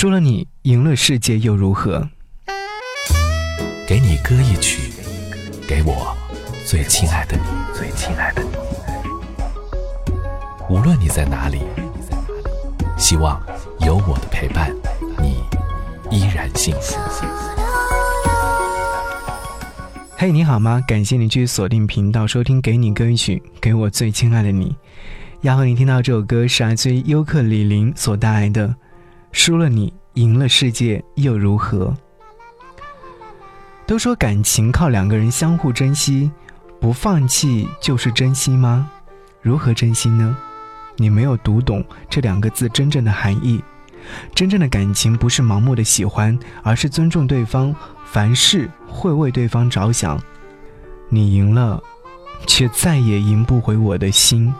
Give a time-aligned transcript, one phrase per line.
[0.00, 2.08] 输了你，赢了世界又如何？
[3.86, 4.90] 给你歌一曲，
[5.68, 6.16] 给我
[6.66, 7.42] 最亲爱的你，
[7.78, 8.48] 最亲爱的你。
[10.70, 11.58] 无论你在哪里，
[12.96, 13.38] 希望
[13.80, 14.74] 有我的陪伴，
[15.18, 15.44] 你
[16.10, 16.96] 依然幸福。
[20.16, 20.82] 嘿，你好吗？
[20.88, 24.74] 感谢你继续锁定频道收听《给你歌一曲》，给我最亲爱的你。
[25.42, 28.74] 要和你听到这首歌是来自于优客李林所带来的。
[29.32, 31.96] 输了你，赢了世界又如何？
[33.86, 36.30] 都说感情靠两个人相互珍惜，
[36.80, 38.90] 不放弃就是珍惜吗？
[39.40, 40.36] 如何珍惜呢？
[40.96, 43.62] 你没有读懂这两个字真正的含义。
[44.34, 50.20] 真正的感情不是盲目的喜欢，而是尊重对方，凡事会为对方着想。
[51.08, 51.82] 你赢了，
[52.46, 54.52] 却再也赢不回我的心。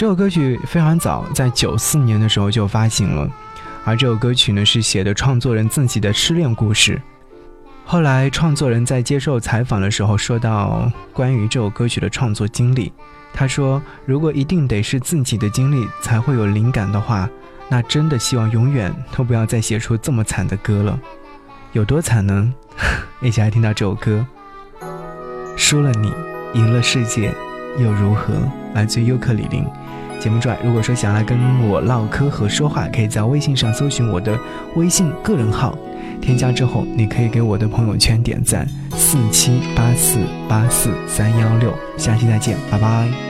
[0.00, 3.30] 这首歌曲非常早，在九四年的时候就发行了，
[3.84, 6.98] 而这首歌曲呢是写的创作人自己的失恋故事。
[7.84, 12.90] 后来创作人在接受采访的时候说到关于这首歌曲的创作经历，
[13.34, 17.28] 他说：“如果一定得是自己的经历才会有灵感的话，
[17.68, 20.98] 那真的希望永远都不要再写出这么惨的歌了。
[21.72, 22.50] 有多惨呢？
[23.20, 24.26] 一起来听到这首歌。
[25.58, 26.10] 输了你，
[26.54, 27.34] 赢了世界
[27.78, 28.34] 又如何？
[28.74, 29.64] 来自于尤克里里。
[30.18, 34.38] 节目之外，如果说想来跟我唠嗑和说话，可以在微信上搜寻我的
[34.74, 35.76] 微信个人号，
[36.20, 43.29] 添加之后，你可以给我的朋友圈点赞，四七八四八四三幺六，下期再见，拜拜。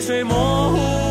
[0.00, 1.09] 泪水模糊。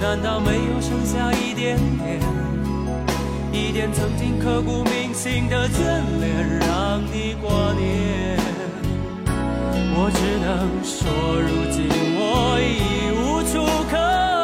[0.00, 2.18] 难道没有剩下一点点，
[3.52, 5.78] 一点曾经刻骨铭心的眷
[6.18, 8.38] 恋，让你挂念？
[9.92, 11.06] 我只能说，
[11.42, 13.52] 如今我已无处
[13.90, 14.39] 可。